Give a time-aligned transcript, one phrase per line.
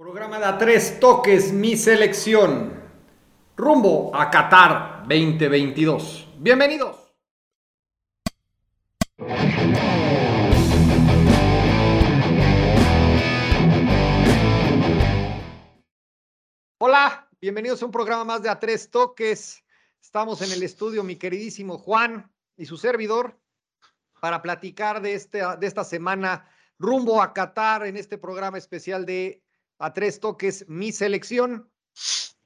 [0.00, 2.72] Programa de a tres toques, mi selección.
[3.54, 6.26] Rumbo a Qatar 2022.
[6.38, 7.12] Bienvenidos.
[16.78, 19.62] Hola, bienvenidos a un programa más de a tres toques.
[20.00, 23.38] Estamos en el estudio, mi queridísimo Juan y su servidor,
[24.18, 26.48] para platicar de, este, de esta semana
[26.78, 29.42] rumbo a Qatar en este programa especial de
[29.80, 31.68] a tres toques mi selección.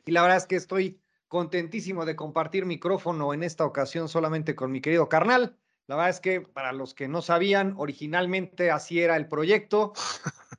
[0.06, 4.70] Y la verdad es que estoy contentísimo de compartir micrófono en esta ocasión solamente con
[4.70, 5.58] mi querido carnal.
[5.86, 9.92] La verdad es que para los que no sabían, originalmente así era el proyecto.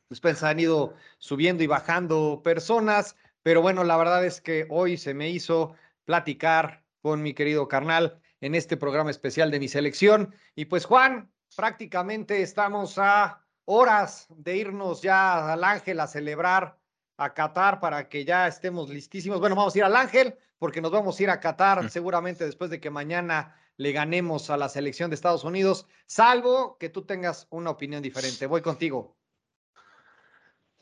[0.09, 5.13] Después han ido subiendo y bajando personas, pero bueno, la verdad es que hoy se
[5.13, 10.35] me hizo platicar con mi querido carnal en este programa especial de mi selección.
[10.55, 16.77] Y pues Juan, prácticamente estamos a horas de irnos ya al Ángel a celebrar
[17.17, 19.39] a Qatar para que ya estemos listísimos.
[19.39, 22.69] Bueno, vamos a ir al Ángel porque nos vamos a ir a Qatar seguramente después
[22.69, 27.47] de que mañana le ganemos a la selección de Estados Unidos, salvo que tú tengas
[27.49, 28.47] una opinión diferente.
[28.47, 29.17] Voy contigo.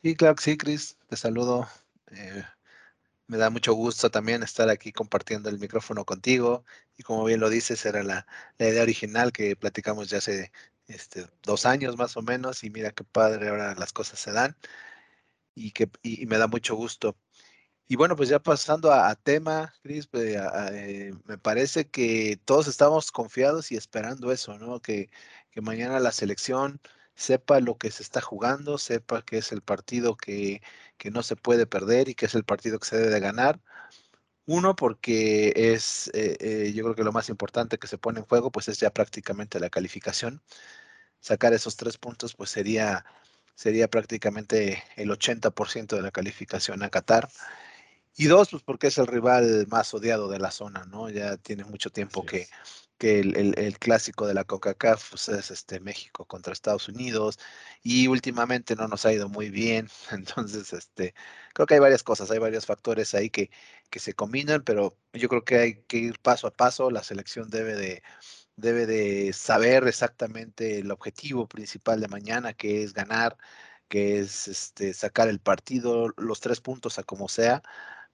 [0.02, 0.96] Sí, claro que sí, Chris.
[1.08, 1.66] Te saludo.
[2.10, 2.44] Eh,
[3.26, 6.64] me da mucho gusto también estar aquí compartiendo el micrófono contigo.
[6.96, 8.26] Y como bien lo dices, era la,
[8.58, 10.52] la idea original que platicamos ya hace
[10.88, 14.56] este, dos años más o menos, y mira qué padre ahora las cosas se dan,
[15.54, 17.16] y, que, y, me da mucho gusto.
[17.86, 23.72] Y bueno, pues ya pasando a, tema, Cris, eh, me parece que todos estamos confiados
[23.72, 24.80] y esperando eso, ¿no?
[24.80, 25.10] Que,
[25.50, 26.80] que mañana la selección
[27.14, 30.62] sepa lo que se está jugando, sepa que es el partido que,
[30.98, 33.60] que no se puede perder y que es el partido que se debe de ganar.
[34.46, 38.26] Uno, porque es, eh, eh, yo creo que lo más importante que se pone en
[38.26, 40.42] juego, pues es ya prácticamente la calificación.
[41.20, 43.06] Sacar esos tres puntos, pues sería,
[43.54, 47.28] sería prácticamente el 80% de la calificación a Qatar.
[48.16, 51.08] Y dos, pues porque es el rival más odiado de la zona, ¿no?
[51.10, 52.46] Ya tiene mucho tiempo que,
[52.98, 57.38] que el, clásico de la CONCACAF pues es este México contra Estados Unidos
[57.82, 61.14] y últimamente no nos ha ido muy bien, entonces este
[61.52, 63.50] creo que hay varias cosas, hay varios factores ahí que,
[63.90, 67.50] que se combinan, pero yo creo que hay que ir paso a paso, la selección
[67.50, 68.02] debe de
[68.56, 73.36] debe de saber exactamente el objetivo principal de mañana, que es ganar,
[73.88, 77.62] que es este sacar el partido, los tres puntos a como sea.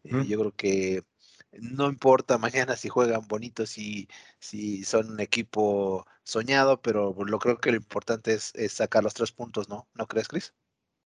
[0.05, 1.05] Eh, yo creo que
[1.53, 7.59] no importa mañana si juegan bonitos, si, si son un equipo soñado, pero lo creo
[7.59, 9.89] que lo importante es, sacar los tres puntos, ¿no?
[9.95, 10.55] ¿No crees, Chris?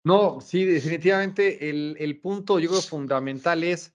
[0.04, 3.94] No, sí, definitivamente el, el, punto yo creo fundamental es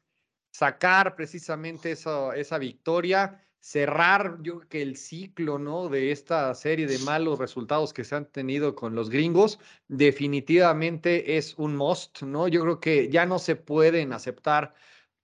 [0.50, 5.88] sacar precisamente esa, esa victoria, cerrar yo que el ciclo, ¿no?
[5.88, 11.54] De esta serie de malos resultados que se han tenido con los gringos, definitivamente es
[11.58, 12.48] un must, ¿no?
[12.48, 14.74] Yo creo que ya no se pueden aceptar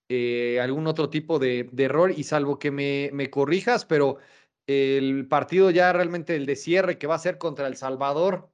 [0.08, 4.18] eh, algún otro tipo de, error y salvo que me, me, corrijas, pero
[4.66, 8.50] el partido ya realmente el de cierre que va a ser contra El Salvador,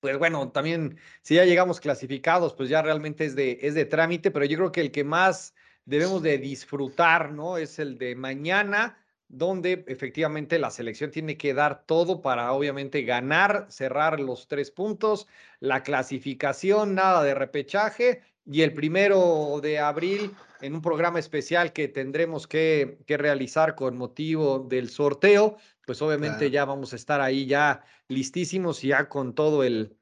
[0.00, 4.30] pues bueno, también si ya llegamos clasificados, pues ya realmente es de, es de trámite,
[4.30, 5.54] pero yo creo que el que más
[5.86, 7.56] debemos de disfrutar, ¿no?
[7.56, 8.98] Es el de mañana,
[9.28, 15.26] donde efectivamente la selección tiene que dar todo para obviamente ganar, cerrar los tres puntos,
[15.60, 21.88] la clasificación, nada de repechaje y el primero de abril en un programa especial que
[21.88, 25.56] tendremos que, que realizar con motivo del sorteo,
[25.86, 29.96] pues obviamente ya vamos a estar ahí ya listísimos y ya con todo el,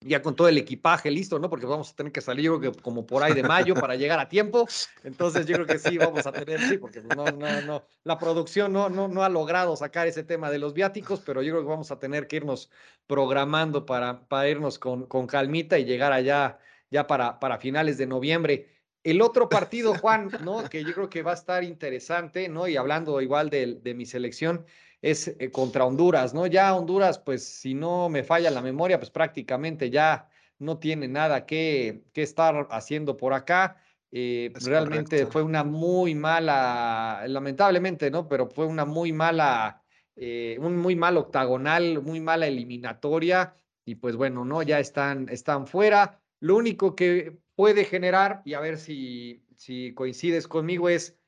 [0.00, 1.48] ya con todo el equipaje listo, ¿no?
[1.48, 3.96] Porque vamos a tener que salir yo creo que como por ahí de mayo para
[3.96, 4.66] llegar a tiempo.
[5.02, 8.18] Entonces yo creo que sí vamos a tener, sí, porque pues, no, no, no, la
[8.18, 11.62] producción no, no, no ha logrado sacar ese tema de los viáticos, pero yo creo
[11.62, 12.70] que vamos a tener que irnos
[13.06, 16.58] programando para, para irnos con, con calmita y llegar allá
[16.94, 18.68] ya para, para finales de noviembre.
[19.02, 20.70] El otro partido, Juan, ¿no?
[20.70, 22.68] Que yo creo que va a estar interesante, ¿no?
[22.68, 24.64] Y hablando igual de, de mi selección,
[25.02, 26.46] es eh, contra Honduras, ¿no?
[26.46, 30.28] Ya Honduras, pues si no me falla la memoria, pues prácticamente ya
[30.60, 33.76] no tiene nada que, que estar haciendo por acá.
[34.12, 38.28] Eh, realmente fue una muy mala, lamentablemente, ¿no?
[38.28, 39.82] Pero fue una muy mala,
[40.14, 43.56] eh, un muy mal octagonal, muy mala eliminatoria.
[43.84, 44.62] Y pues bueno, ¿no?
[44.62, 46.23] Ya están, están fuera.
[46.44, 51.18] Lo único que puede generar, y a ver si, si coincides conmigo, es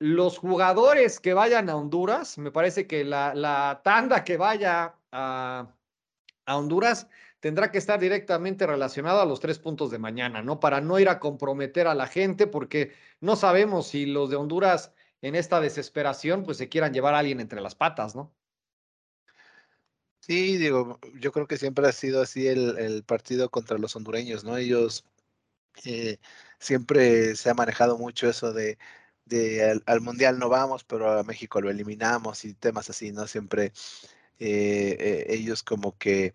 [0.00, 5.72] los jugadores que vayan a Honduras, me parece que la, la tanda que vaya a,
[6.44, 7.08] a, Honduras
[7.38, 10.58] tendrá que estar directamente relacionada a los tres puntos de mañana, ¿no?
[10.58, 12.90] Para no ir a comprometer a la gente, porque
[13.20, 17.38] no sabemos si los de Honduras en esta desesperación, pues se quieran llevar a alguien
[17.38, 18.34] entre las patas, ¿no?
[20.24, 24.56] Sí, digo, yo creo que siempre ha sido así el, partido contra los hondureños, ¿no?
[24.56, 25.04] Ellos
[25.84, 26.18] Eh,
[26.60, 28.78] siempre se ha manejado mucho eso de,
[29.86, 33.26] al, Mundial no vamos, pero a México lo eliminamos y temas así, ¿no?
[33.26, 33.72] Siempre
[34.40, 36.34] eh, ellos como que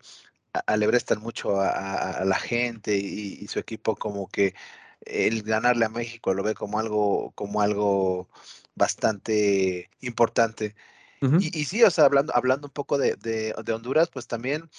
[0.66, 4.54] alebrestan mucho a, la gente y, su equipo como que
[5.02, 8.28] el ganarle a México lo ve como algo, como algo
[8.74, 10.74] bastante importante.
[11.20, 14.70] Y, sí, o sea, hablando, hablando un poco de, de, Honduras, pues también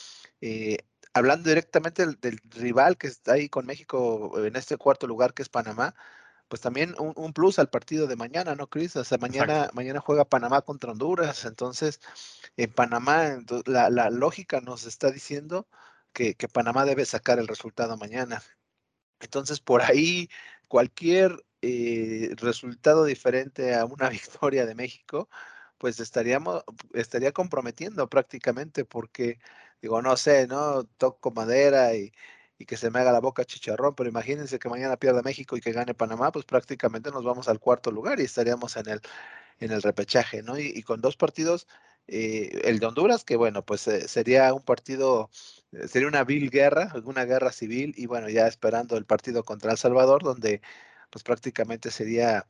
[0.42, 0.78] eh,
[1.14, 5.50] hablando directamente del, rival que está ahí con México en este cuarto lugar, que es
[5.50, 5.96] Panamá,
[6.48, 8.96] pues también un, plus al partido de mañana, ¿no, Cris?
[8.96, 12.00] O sea, mañana, mañana juega Panamá contra Honduras, entonces
[12.58, 15.68] en Panamá la, la lógica nos está diciendo
[16.14, 18.42] que, que, Panamá debe sacar el resultado mañana.
[19.20, 20.30] Entonces, por ahí,
[20.68, 25.30] cualquier eh, resultado diferente a una victoria de México,
[25.80, 29.40] pues estaríamos, estaría comprometiendo prácticamente porque,
[29.82, 30.84] digo, no sé, ¿no?
[30.86, 32.12] Toco madera y,
[32.68, 35.72] que se me haga la boca chicharrón, pero imagínense que mañana pierda México y que
[35.72, 39.02] gane Panamá, pues prácticamente nos vamos al cuarto lugar y estaríamos en el,
[39.60, 40.60] en el repechaje, ¿no?
[40.60, 41.68] Y, con dos partidos,
[42.08, 45.30] eh, el de Honduras, que bueno, pues eh, sería un partido
[45.72, 49.72] eh, sería una vil guerra, una guerra civil, y bueno, ya esperando el partido contra
[49.72, 50.62] El Salvador, donde
[51.10, 52.46] pues prácticamente sería,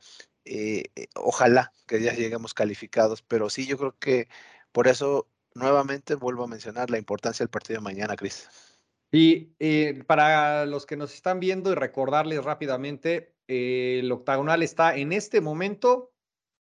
[0.52, 4.28] eh, eh, ojalá que ya lleguemos calificados, pero sí, yo creo que
[4.72, 8.48] por eso nuevamente vuelvo a mencionar la importancia del partido de mañana, Cris.
[9.12, 9.52] Y
[10.06, 16.12] para los que nos están viendo y recordarles rápidamente, el octagonal está en este momento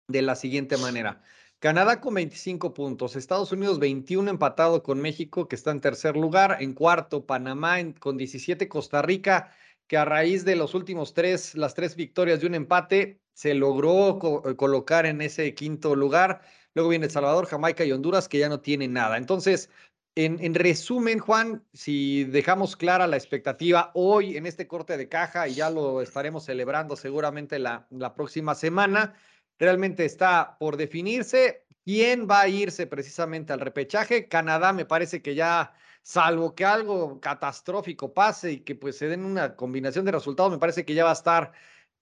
[0.07, 1.23] de la siguiente manera.
[1.57, 6.57] Canadá con 25 puntos, Estados Unidos 21 empatado con México que está en tercer lugar,
[6.59, 9.51] en cuarto Panamá con 17, Costa Rica
[9.87, 14.41] que a raíz de los últimos tres, las tres victorias de un empate, se logró
[14.45, 16.41] eh, colocar en ese quinto lugar.
[16.73, 19.17] Luego viene El Salvador, Jamaica y Honduras que ya no tienen nada.
[19.17, 19.69] Entonces,
[20.15, 25.47] en, en, resumen, Juan, si dejamos clara la expectativa hoy en este corte de caja
[25.47, 29.15] y ya lo estaremos celebrando seguramente la, la próxima semana,
[29.57, 34.27] realmente está por definirse quién va a irse precisamente al repechaje.
[34.27, 39.25] Canadá me parece que ya, salvo que algo catastrófico pase y que pues se den
[39.25, 41.53] una combinación de resultados, me parece que ya va a estar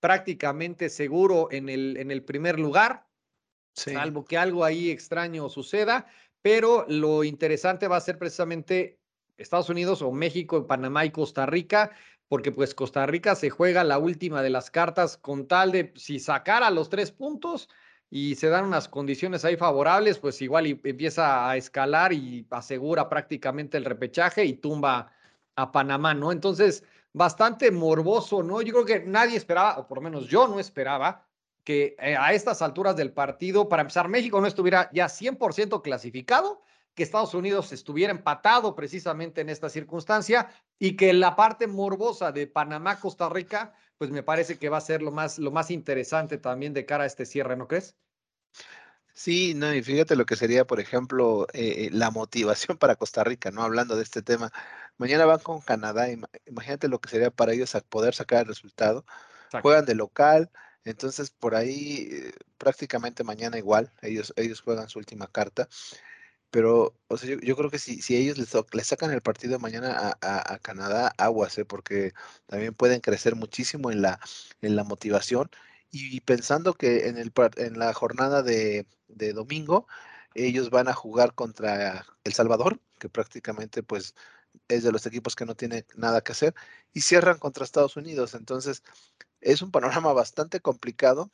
[0.01, 3.07] prácticamente seguro en el, en el primer lugar,
[3.73, 6.07] salvo que algo ahí extraño suceda.
[6.41, 8.99] Pero lo interesante va a ser precisamente
[9.37, 11.91] Estados Unidos o México, Panamá y Costa Rica,
[12.27, 16.19] porque pues Costa Rica se juega la última de las cartas con tal de si
[16.19, 17.69] sacara los tres puntos
[18.09, 23.77] y se dan unas condiciones ahí favorables, pues igual empieza a escalar y asegura prácticamente
[23.77, 25.13] el repechaje y tumba
[25.55, 26.31] a Panamá, ¿no?
[26.31, 26.83] Entonces,
[27.13, 28.61] bastante morboso, ¿no?
[28.61, 31.27] Yo creo que nadie esperaba, o por lo menos yo no esperaba,
[31.63, 36.61] que eh, a estas alturas del partido, para empezar, México no estuviera ya 100% clasificado
[36.93, 42.47] que Estados Unidos estuviera empatado precisamente en esta circunstancia y que la parte morbosa de
[42.47, 46.37] Panamá, Costa Rica, pues me parece que va a ser lo más, lo más interesante
[46.37, 47.95] también de cara a este cierre, ¿no crees?
[49.13, 53.51] Sí, no, y fíjate lo que sería, por ejemplo, eh, la motivación para Costa Rica,
[53.51, 53.63] ¿no?
[53.63, 54.51] Hablando de este tema.
[54.97, 56.07] Mañana van con Canadá,
[56.45, 59.05] imagínate lo que sería para ellos poder sacar el resultado.
[59.61, 60.49] Juegan de local,
[60.85, 65.67] entonces por ahí eh, prácticamente mañana igual, ellos, ellos juegan su última carta
[66.51, 70.59] pero, o sea, yo, creo que si, si ellos les, sacan el partido mañana a,
[70.59, 71.65] Canadá, aguas, ¿eh?
[71.65, 72.13] porque
[72.45, 74.19] también pueden crecer muchísimo en la,
[74.61, 75.49] en la motivación.
[75.91, 79.87] Y, pensando que en, el, en la jornada de, de, domingo,
[80.35, 84.15] ellos van a jugar contra El Salvador, que prácticamente pues
[84.67, 86.55] es de los equipos que no tiene nada que hacer,
[86.93, 88.35] y cierran contra Estados Unidos.
[88.35, 88.83] Entonces,
[89.41, 91.31] es un panorama bastante complicado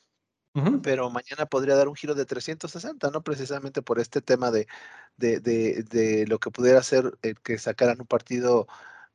[0.81, 3.21] pero mañana podría dar un giro de 360, ¿no?
[3.21, 4.67] Precisamente por este tema de,
[5.17, 8.67] de, de, lo que pudiera ser que sacaran un partido,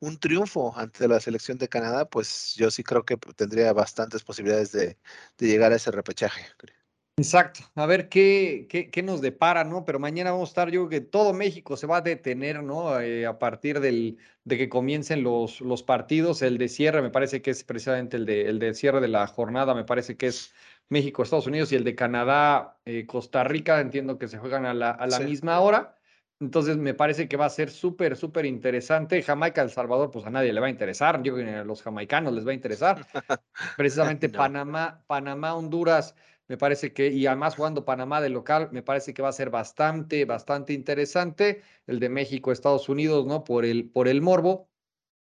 [0.03, 4.73] un triunfo ante la selección de Canadá, pues yo sí creo que tendría bastantes posibilidades
[4.73, 4.97] de,
[5.39, 6.45] llegar a ese repechaje.
[7.15, 9.85] Exacto, a ver qué, qué, qué, nos depara, ¿no?
[9.85, 12.99] Pero mañana vamos a estar, yo creo que todo México se va a detener, ¿no?
[12.99, 17.41] Eh, a partir del, de que comiencen los, los partidos, el de cierre me parece
[17.41, 20.53] que es precisamente el de, el de cierre de la jornada, me parece que es
[20.89, 24.73] México, Estados Unidos y el de Canadá, eh, Costa Rica, entiendo que se juegan a
[24.73, 25.95] la, a la misma hora.
[26.43, 29.23] Entonces me parece que va a ser súper, súper interesante.
[29.23, 31.23] Jamaica, El Salvador, pues a nadie le va a interesar.
[31.23, 33.07] Yo creo que a los jamaicanos les va a interesar.
[33.77, 36.15] Precisamente Panamá, Panamá, Honduras,
[36.49, 39.49] me parece que, y además jugando Panamá de local, me parece que va a ser
[39.51, 41.61] bastante, bastante interesante.
[41.87, 43.45] El de México, Estados Unidos, ¿no?
[43.45, 44.69] Por el, por el morbo.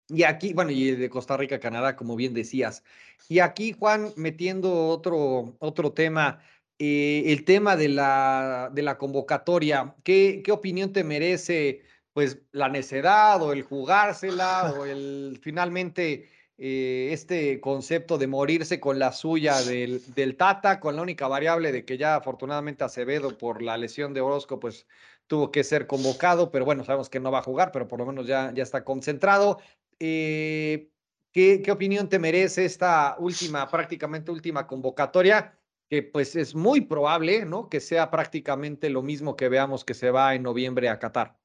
[0.07, 2.85] Y aquí, bueno, y de Costa Rica, Canadá, como bien decías.
[3.29, 6.39] Y aquí, Juan, metiendo otro, otro tema,
[6.79, 9.97] eh, el tema de la, de la convocatoria.
[10.05, 11.83] ¿Qué, ¿Qué opinión te merece,
[12.13, 18.99] pues, la necedad o el jugársela o el finalmente eh, este concepto de morirse con
[18.99, 23.63] la suya del, del, Tata, con la única variable de que ya afortunadamente Acevedo por
[23.63, 24.87] la lesión de Orozco, pues
[25.29, 28.07] tuvo que ser convocado, pero bueno, sabemos que no va a jugar, pero por lo
[28.07, 29.61] menos ya, ya está concentrado.
[30.01, 30.91] Eh,
[31.33, 35.58] ¿qué, ¿Qué opinión te merece esta última, prácticamente última convocatoria?
[35.89, 37.69] Que pues es muy probable, ¿no?
[37.69, 41.39] Que sea prácticamente lo mismo que veamos que se va en noviembre a Qatar.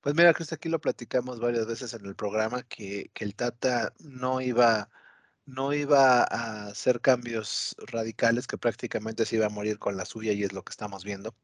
[0.00, 3.94] Pues mira, Chris, aquí lo platicamos varias veces en el programa que, que, el Tata
[4.00, 4.90] no iba,
[5.46, 10.32] no iba a hacer cambios radicales, que prácticamente se iba a morir con la suya
[10.32, 11.34] y es lo que estamos viendo.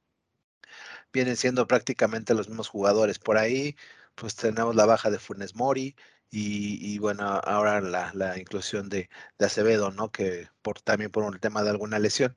[1.12, 3.18] Vienen siendo prácticamente los mismos jugadores.
[3.18, 3.76] Por ahí,
[4.14, 5.96] pues tenemos la baja de Funes Mori
[6.30, 10.10] y, y bueno, ahora la, la inclusión de, de, Acevedo, ¿no?
[10.10, 12.36] Que por, también por un tema de alguna lesión.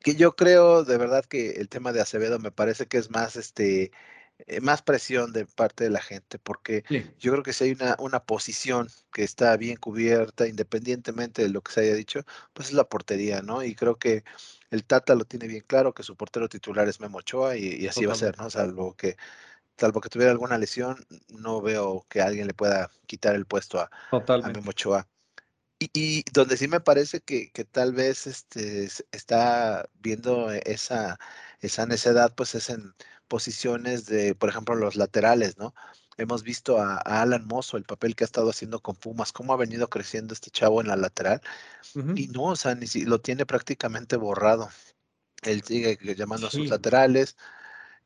[0.00, 3.36] Que yo creo de verdad que el tema de Acevedo me parece que es más
[3.36, 3.90] este
[4.46, 7.06] eh, más presión de parte de la gente, porque sí.
[7.18, 11.62] yo creo que si hay una, una posición que está bien cubierta, independientemente de lo
[11.62, 13.62] que se haya dicho, pues es la portería, ¿no?
[13.62, 14.24] Y creo que
[14.70, 17.86] el Tata lo tiene bien claro, que su portero titular es Memo Ochoa y, y
[17.86, 18.06] así Totalmente.
[18.06, 18.50] va a ser, ¿no?
[18.50, 19.16] Salvo que,
[19.78, 23.90] salvo que tuviera alguna lesión, no veo que alguien le pueda quitar el puesto a,
[24.10, 25.08] a Memo Ochoa.
[25.78, 31.18] Y, y, donde sí me parece que, que tal vez este, está viendo esa,
[31.60, 32.94] esa necedad, pues es en
[33.28, 35.74] posiciones de, por ejemplo, los laterales, ¿no?
[36.16, 39.52] Hemos visto a, a, Alan Mozo, el papel que ha estado haciendo con Pumas, cómo
[39.52, 41.40] ha venido creciendo este chavo en la lateral.
[41.94, 42.18] Uh -huh.
[42.18, 44.68] Y no, o sea, ni si, lo tiene prácticamente borrado.
[45.42, 46.56] Él sigue llamando sí.
[46.56, 47.36] a sus laterales.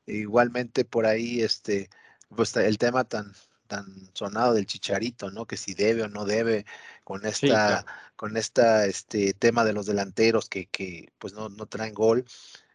[0.08, 1.90] Igualmente por ahí, este,
[2.34, 3.32] pues el tema tan,
[3.66, 5.46] tan sonado del chicharito, ¿no?
[5.46, 6.64] Que si debe o no debe,
[7.04, 7.86] con esta, sí, claro.
[8.16, 12.24] con esta, este tema de los delanteros que, que pues no, no traen gol.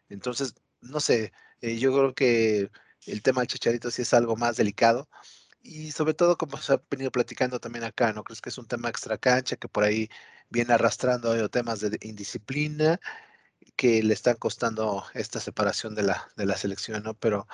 [0.10, 2.70] Entonces, no sé, eh, yo creo que
[3.08, 5.10] el tema del chicharito sí es algo más delicado.
[5.64, 8.24] Y sobre todo, como se ha venido platicando también acá, ¿no?
[8.24, 10.10] Crees que es un tema extra cancha que por ahí
[10.50, 13.00] viene arrastrando temas de indisciplina
[13.76, 17.14] que le están costando esta separación de la, de la selección, ¿no?
[17.14, 17.48] Pero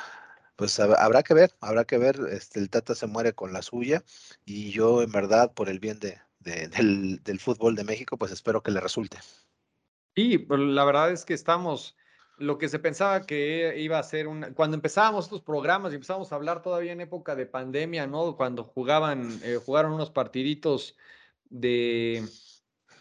[0.56, 4.04] pues habrá que ver, habrá que ver, este, el Tata se muere con la suya
[4.46, 8.32] y yo en verdad, por el bien de, de, del, del fútbol de México, pues
[8.32, 9.20] espero que le resulte.
[10.16, 11.96] Sí, la verdad es que estamos
[12.40, 14.54] lo que se pensaba que iba a ser un...
[14.54, 18.36] Cuando empezábamos estos programas y empezábamos a hablar todavía en época de pandemia, ¿no?
[18.36, 20.98] Cuando jugaban, eh, jugaron unos partiditos
[21.50, 22.24] de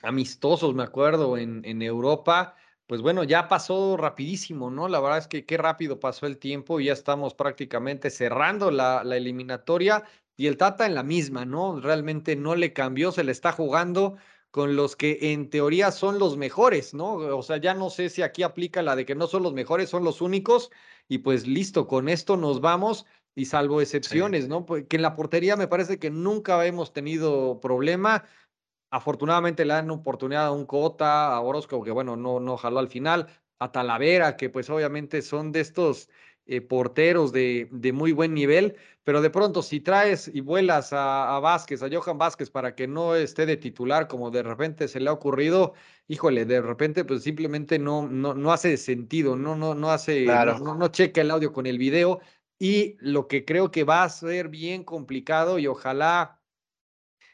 [0.03, 2.57] amistosos, me acuerdo, en, en Europa,
[2.89, 4.89] pues bueno, ya pasó rapidísimo, ¿no?
[4.89, 9.05] La verdad es que qué rápido pasó el tiempo y ya estamos prácticamente cerrando la,
[9.05, 10.05] la eliminatoria
[10.37, 11.81] y el Tata en la misma, ¿no?
[11.81, 14.17] Realmente no le cambió, se le está jugando
[14.51, 17.15] con los que en teoría son los mejores, ¿no?
[17.15, 19.91] O sea, ya no sé si aquí aplica la de que no son los mejores,
[19.91, 20.71] son los únicos,
[21.09, 23.05] y pues listo, con esto nos vamos,
[23.35, 24.49] y salvo excepciones, sí.
[24.49, 24.65] ¿no?
[24.67, 28.25] Porque en la portería me parece que nunca hemos tenido problema.
[28.91, 32.89] Afortunadamente le dan oportunidad a un Cota, a Orozco, que bueno, no, no jaló al
[32.89, 33.27] final,
[33.59, 36.09] a Talavera, que pues obviamente son de estos
[36.47, 41.37] eh, porteros de, de, muy buen nivel, pero de pronto si traes y vuelas a,
[41.37, 45.01] a, Vázquez, a Johan Vázquez, para que no esté de titular, como de repente se
[45.01, 45.75] le ha ocurrido,
[46.07, 50.59] híjole, de repente pues simplemente no, no, no hace sentido, no, no, no hace, claro.
[50.59, 52.21] no, no checa el audio con el video,
[52.59, 56.38] y lo que creo que va a ser bien complicado y ojalá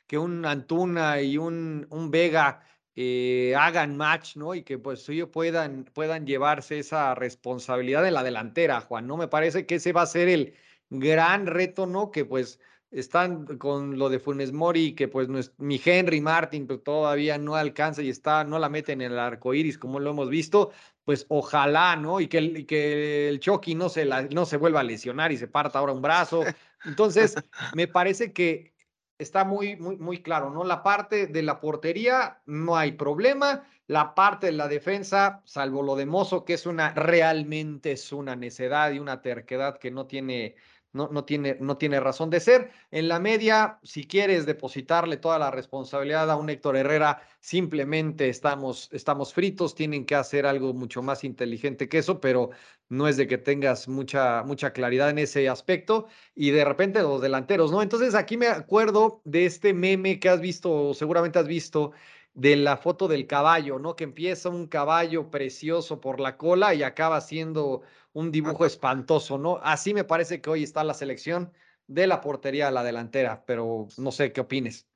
[0.06, 2.62] que un Antuna y un, un Vega
[2.96, 4.54] eh, hagan match, ¿no?
[4.54, 9.16] Y que pues ellos puedan, puedan llevarse esa responsabilidad de la delantera, Juan, ¿no?
[9.16, 10.54] Me parece que ese va a ser el
[10.90, 12.10] gran reto, ¿no?
[12.10, 12.60] Que pues
[12.92, 17.38] están con lo de Funes Mori, que pues no es, mi Henry Martin pues, todavía
[17.38, 20.70] no alcanza y está, no la mete en el arco iris, como lo hemos visto,
[21.04, 22.20] pues ojalá, ¿no?
[22.20, 25.48] Y que, y que el Chucky no se, no se vuelva a lesionar y se
[25.48, 26.44] parta ahora un brazo.
[26.84, 27.34] Entonces,
[27.74, 28.73] me parece que
[29.18, 30.64] está muy, muy, muy claro, ¿no?
[30.64, 33.64] La parte de la portería no hay problema.
[33.86, 38.34] La parte de la defensa, salvo lo de Mozo, que es una, realmente es una
[38.34, 40.56] necedad y una terquedad que no tiene,
[40.94, 42.70] no, no, tiene, no tiene razón de ser.
[42.90, 48.88] En la media, si quieres depositarle toda la responsabilidad a un Héctor Herrera, simplemente estamos,
[48.92, 52.50] estamos fritos, tienen que hacer algo mucho más inteligente que eso, pero
[52.88, 56.06] no es de que tengas mucha, mucha claridad en ese aspecto.
[56.34, 57.82] Y de repente los delanteros, ¿no?
[57.82, 61.92] Entonces aquí me acuerdo de este meme que has visto, seguramente has visto,
[62.34, 63.94] de la foto del caballo, ¿no?
[63.96, 69.60] Que empieza un caballo precioso por la cola y acaba siendo un dibujo espantoso, ¿no?
[69.62, 71.52] Así me parece que hoy está la selección
[71.86, 74.86] de la portería a la delantera, pero no sé qué opines.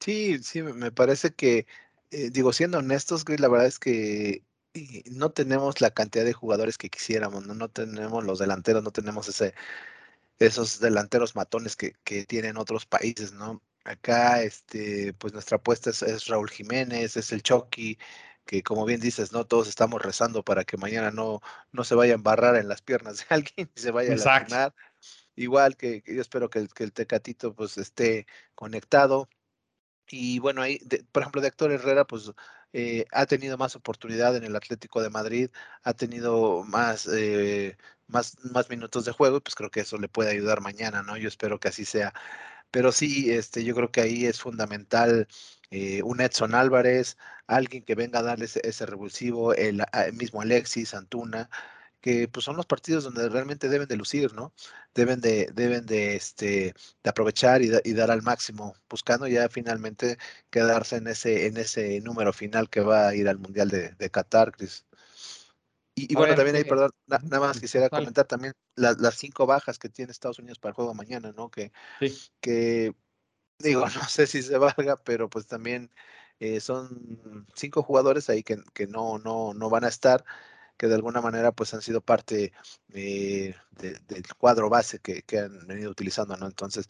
[0.00, 1.66] Sí, sí, me parece que,
[2.10, 4.44] eh, digo, siendo honestos, la verdad es que
[5.10, 7.54] no tenemos la cantidad de jugadores que quisiéramos, ¿no?
[7.54, 9.54] No tenemos los delanteros, no tenemos ese,
[10.38, 13.62] esos delanteros matones que, que tienen otros países, ¿no?
[13.84, 17.98] Acá, este, pues nuestra apuesta es, Raúl Jiménez, es el Chucky,
[18.44, 19.46] que como bien dices, ¿no?
[19.46, 21.40] Todos estamos rezando para que mañana no,
[21.72, 24.74] no se vaya a embarrar en las piernas de alguien y se vaya a lastimar.
[25.36, 29.28] Igual que, yo espero que el, que el Tecatito pues esté conectado.
[30.08, 30.78] Y bueno, ahí,
[31.12, 32.32] por ejemplo, de Héctor Herrera, pues
[32.72, 35.50] eh, ha tenido más oportunidad en el Atlético de Madrid,
[35.82, 37.76] ha tenido más, eh,
[38.08, 41.16] más, más minutos de juego, pues creo que eso le puede ayudar mañana, ¿no?
[41.16, 42.12] Yo espero que así sea.
[42.74, 45.28] Pero sí, este, yo creo que ahí es fundamental
[45.70, 47.16] eh, un Edson Álvarez,
[47.46, 51.48] alguien que venga a darle ese, revulsivo, el, mismo Alexis, Antuna,
[52.00, 54.52] que pues son los partidos donde realmente deben de lucir, ¿no?
[54.92, 60.18] Deben de, deben de, este, de aprovechar y, dar al máximo, buscando ya finalmente
[60.50, 64.10] quedarse en ese, en ese número final que va a ir al Mundial de, de
[64.10, 64.84] Qatar, Chris.
[66.08, 70.12] Y, bueno, también ahí, perdón, nada más quisiera comentar también las cinco bajas que tiene
[70.12, 71.50] Estados Unidos para el juego mañana, ¿no?
[71.50, 71.72] Que,
[72.40, 72.94] que
[73.58, 75.90] digo, no sé si se valga, pero pues también
[76.40, 80.24] eh, son cinco jugadores ahí que, que, no, no, no van a estar,
[80.76, 82.52] que de alguna manera pues han sido parte
[82.92, 86.46] eh, del cuadro base que, que, han venido utilizando, ¿no?
[86.46, 86.88] Entonces,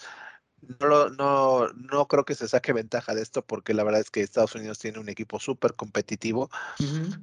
[0.80, 4.20] no, no, no creo que se saque ventaja de esto porque la verdad es que
[4.20, 6.50] Estados Unidos tiene un equipo súper competitivo,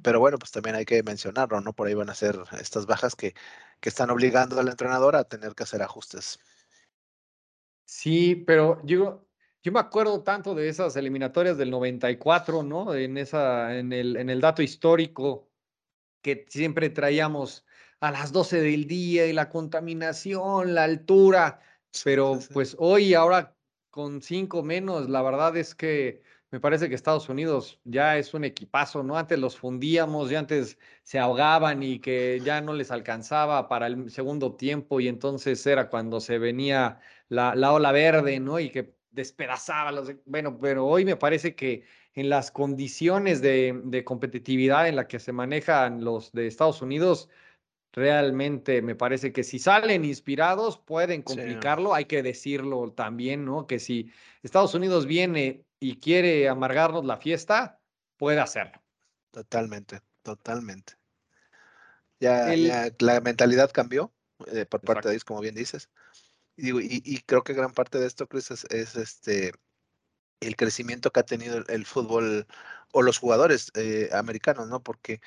[0.02, 1.72] pero bueno, pues también hay que mencionarlo, ¿no?
[1.72, 3.34] Por ahí van a ser estas bajas que,
[3.80, 6.38] que están obligando al entrenador a tener que hacer ajustes.
[7.84, 9.28] Sí, pero yo,
[9.62, 12.94] yo me acuerdo tanto de esas eliminatorias del 94, ¿no?
[12.94, 15.50] En, esa, en, el, en el dato histórico
[16.22, 17.64] que siempre traíamos
[18.00, 21.60] a las 12 del día y la contaminación, la altura
[22.04, 23.56] pero pues hoy, ahora
[23.90, 28.44] con cinco menos, la verdad es que me parece que Estados Unidos ya es un
[28.44, 29.16] equipazo, ¿no?
[29.16, 34.10] Antes los fundíamos, ya antes se ahogaban y que ya no les alcanzaba para el
[34.10, 38.60] segundo tiempo y entonces era cuando se venía la, la ola verde, ¿no?
[38.60, 40.12] Y que despedazaba los...
[40.26, 41.84] Bueno, pero hoy me parece que
[42.14, 47.30] en las condiciones de, de competitividad en la que se manejan los de Estados Unidos,
[47.92, 53.66] realmente me parece que si salen inspirados pueden complicarlo, hay que decirlo también, ¿no?
[53.66, 54.10] Que si
[54.42, 57.80] Estados Unidos viene y quiere amargarnos la fiesta,
[58.16, 58.80] puede hacerlo.
[59.30, 60.94] Totalmente, totalmente.
[62.20, 62.54] Ya,
[62.98, 64.12] la mentalidad cambió
[64.52, 65.90] eh, por parte de ellos, como bien dices.
[66.56, 69.52] Y, y, creo que gran parte de esto, Chris, es, este
[70.40, 72.46] el crecimiento que ha tenido el, fútbol
[72.92, 74.82] o los jugadores eh, americanos, ¿no?
[74.82, 75.20] Porque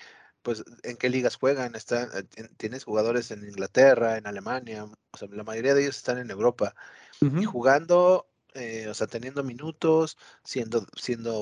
[0.46, 5.28] pues en qué ligas juegan, están, eh, tienes jugadores en Inglaterra, en Alemania, o sea,
[5.32, 6.76] la mayoría de ellos están en Europa
[7.20, 11.34] y jugando, eh, o sea, teniendo minutos, siendo, siendo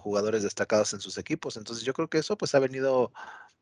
[0.00, 1.58] jugadores destacados en sus equipos.
[1.58, 3.12] Entonces yo creo que eso pues ha venido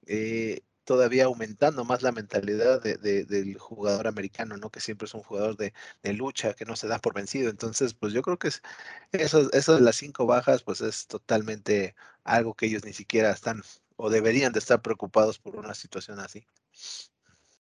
[0.07, 4.71] eh, todavía aumentando más la mentalidad del jugador americano, ¿no?
[4.71, 5.73] Que siempre es un jugador de,
[6.13, 7.51] lucha, que no se da por vencido.
[7.51, 8.63] Entonces, pues yo creo que es,
[9.13, 13.63] eso, eso de las cinco bajas, pues es totalmente algo que ellos ni siquiera están
[13.97, 16.47] o deberían de estar preocupados por una situación así.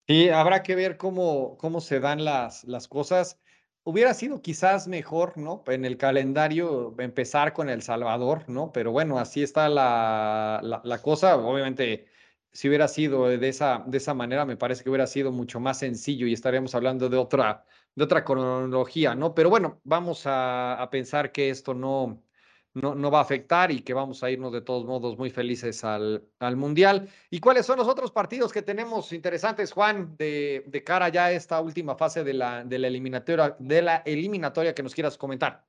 [0.07, 3.39] Sí, habrá que ver cómo, cómo se dan las, las cosas.
[3.83, 5.63] Hubiera sido quizás mejor, ¿no?
[5.67, 8.71] En el calendario empezar con El Salvador, ¿no?
[8.71, 11.37] Pero bueno, así está la, la, la cosa.
[11.37, 12.07] Obviamente,
[12.51, 15.79] si hubiera sido de esa, de esa manera, me parece que hubiera sido mucho más
[15.79, 19.35] sencillo y estaríamos hablando de otra, de otra cronología, ¿no?
[19.35, 22.23] Pero bueno, vamos a, a pensar que esto no,
[22.75, 25.83] no, no, va a afectar y que vamos a irnos de todos modos muy felices
[25.85, 27.09] al, al Mundial.
[27.29, 31.31] ¿Y cuáles son los otros partidos que tenemos interesantes, Juan, de, de cara ya a
[31.31, 35.65] esta última fase de la, de la, eliminatoria, de la eliminatoria que nos quieras comentar?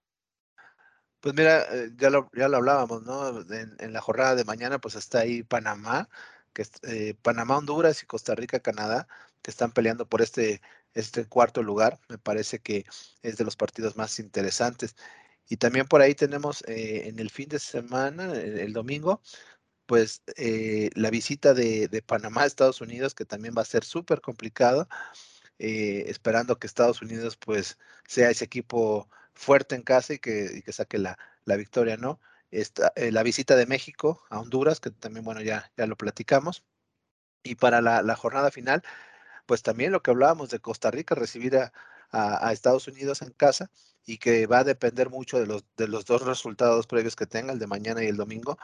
[1.20, 3.40] Pues mira, eh, ya lo, ya lo hablábamos, ¿no?
[3.52, 6.08] En, la jornada de mañana, pues está ahí Panamá,
[6.52, 9.06] que eh, Panamá, Honduras y Costa Rica, Canadá,
[9.42, 10.60] que están peleando por este,
[10.94, 12.00] este cuarto lugar.
[12.08, 12.84] Me parece que
[13.22, 14.96] es de los partidos más interesantes.
[15.48, 19.22] Y también por ahí tenemos eh, en el fin de semana, el, domingo,
[19.86, 24.20] pues eh, la visita de, Panamá a Estados Unidos, que también va a ser súper
[24.20, 24.88] complicado,
[25.58, 27.78] eh, esperando que Estados Unidos pues
[28.08, 32.20] sea ese equipo fuerte en casa y que, que saque la, la, victoria, ¿no?
[32.96, 36.64] La visita de México a Honduras, que también, bueno, ya, ya lo platicamos.
[37.44, 38.82] Y para la, la jornada final,
[39.46, 41.72] pues también lo que hablábamos de Costa Rica, recibir a,
[42.10, 43.70] a, Estados Unidos en casa
[44.04, 47.52] y que va a depender mucho de los, de los dos resultados previos que tenga,
[47.52, 48.58] el de mañana y el domingo,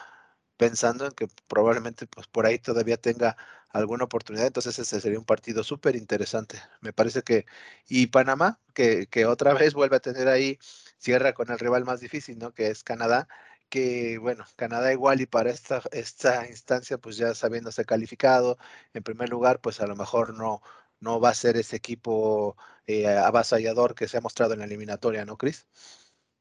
[0.57, 3.37] pensando en que probablemente pues por ahí todavía tenga
[3.71, 6.61] alguna oportunidad, entonces ese sería un partido súper interesante.
[6.81, 7.47] Me parece que,
[7.89, 10.59] y Panamá, que, que, otra vez vuelve a tener ahí,
[10.99, 12.53] cierra con el rival más difícil, ¿no?
[12.53, 13.29] Que es Canadá,
[13.73, 18.59] que bueno, Canadá igual y para esta, esta instancia, pues ya sabiéndose calificado,
[18.93, 20.63] en primer lugar, pues a lo mejor no,
[21.03, 25.25] no va a ser ese equipo eh, avasallador que se ha mostrado en la eliminatoria,
[25.25, 25.67] ¿no, Cris?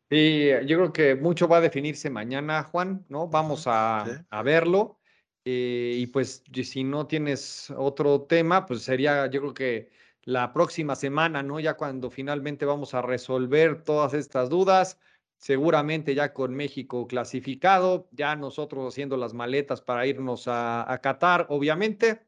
[0.10, 3.28] Sí, yo creo que mucho va a definirse mañana, Juan, ¿no?
[3.28, 5.00] Vamos a, a verlo.
[5.46, 9.92] Eh, y pues si no tienes otro tema, pues sería, yo creo que
[10.24, 11.60] la próxima semana, ¿no?
[11.60, 15.00] Ya cuando finalmente vamos a resolver todas estas dudas,
[15.38, 21.48] seguramente ya con México clasificado, ya nosotros haciendo las maletas para irnos a, a Qatar,
[21.50, 22.28] obviamente.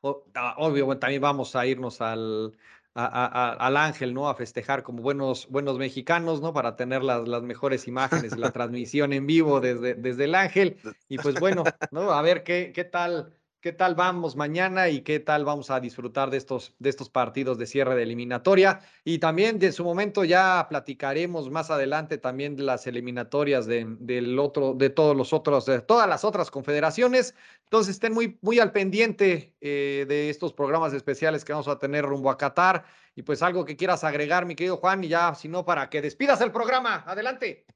[0.00, 2.56] O, ah, obvio, también vamos a irnos al,
[2.94, 4.28] al ángel, ¿no?
[4.28, 6.52] A festejar como buenos, buenos mexicanos, ¿no?
[6.52, 10.78] Para tener las, las mejores imágenes la transmisión en vivo desde, desde el ángel.
[11.08, 12.12] Y pues bueno, ¿no?
[12.12, 16.30] A ver qué, qué tal qué tal vamos mañana y qué tal vamos a disfrutar
[16.30, 18.80] de estos, de estos partidos de cierre de eliminatoria.
[19.04, 24.38] Y también de su momento ya platicaremos más adelante también de las eliminatorias de, del
[24.38, 27.34] otro, de todos los otros, de todas las otras confederaciones.
[27.64, 32.04] Entonces estén muy, muy al pendiente eh, de estos programas especiales que vamos a tener
[32.04, 32.84] rumbo a Qatar.
[33.14, 36.00] Y pues algo que quieras agregar, mi querido Juan, y ya, si no, para que
[36.00, 37.04] despidas el programa.
[37.06, 37.66] Adelante.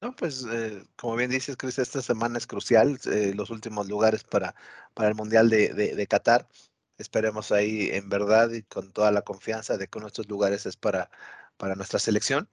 [0.00, 4.24] No, pues eh, como bien dices, Chris, esta semana es crucial, eh, los últimos lugares
[4.24, 4.54] para,
[4.94, 6.48] para el Mundial de, de, Qatar.
[6.96, 10.64] Esperemos ahí en verdad y con toda la confianza de que uno de estos lugares
[10.64, 11.10] es para,
[11.58, 12.48] para nuestra selección.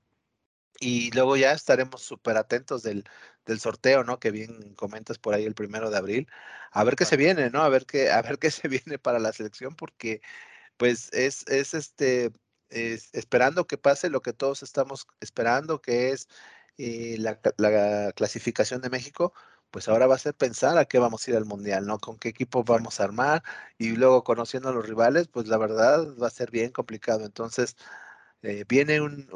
[0.79, 3.05] Y luego ya estaremos súper atentos del,
[3.45, 4.19] del, sorteo, ¿no?
[4.19, 6.27] Que bien comentas por ahí el primero de abril.
[6.71, 7.63] A ver qué se viene, ¿no?
[7.63, 10.21] A ver qué, a ver qué se viene para la selección, porque
[10.77, 12.31] pues es, es este,
[12.69, 16.27] es, esperando que pase lo que todos estamos esperando, que es
[16.77, 19.33] eh, la, clasificación de México,
[19.71, 21.99] pues ahora va a ser pensar a qué vamos a ir al Mundial, ¿no?
[21.99, 23.43] Con qué equipo vamos a armar
[23.77, 27.25] y luego conociendo a los rivales, pues la verdad va a ser bien complicado.
[27.25, 27.75] Entonces,
[28.41, 29.27] eh, viene un,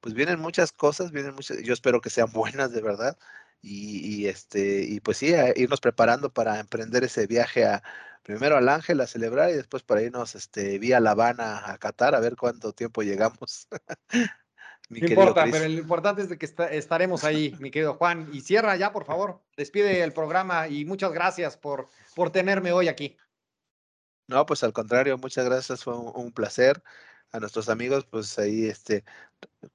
[0.00, 3.18] pues vienen muchas cosas, vienen muchas, yo espero que sean buenas de verdad.
[3.62, 7.82] Y, este, y pues sí, irnos preparando para emprender ese viaje a,
[8.22, 12.14] primero al Ángel a celebrar y después para irnos este, vía La Habana a Qatar
[12.14, 13.68] a ver cuánto tiempo llegamos.
[14.88, 18.28] no importa, pero lo importante es de que estaremos ahí, mi querido Juan.
[18.32, 19.40] Y cierra ya, por favor.
[19.56, 23.16] Despide el programa y muchas gracias por, por tenerme hoy aquí.
[24.28, 26.82] No, pues al contrario, muchas gracias, fue un, placer.
[27.32, 29.04] A nuestros amigos, pues ahí, este,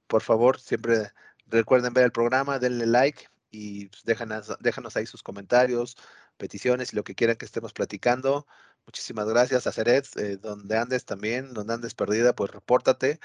[0.08, 1.12] por favor, siempre
[1.48, 5.98] recuerden ver el programa, denle like y pues, déjanos, déjanos ahí sus comentarios,
[6.38, 8.48] peticiones y lo que quieran que estemos platicando.
[8.86, 13.20] Muchísimas gracias a Ceret, eh, donde andes también, donde andes perdida, pues repórtate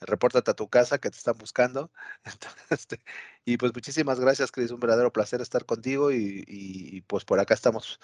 [0.00, 1.90] repórtate a tu casa que te están buscando.
[2.70, 3.00] Este,
[3.44, 8.00] y pues muchísimas gracias, Cris, un verdadero placer estar contigo y, pues por acá estamos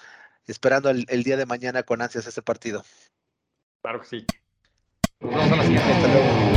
[0.46, 2.84] esperando el, día de mañana con ansias ese partido.
[3.82, 4.26] Claro que sí.
[5.20, 5.92] Nos vemos a la siguiente.
[5.92, 6.55] Hasta luego.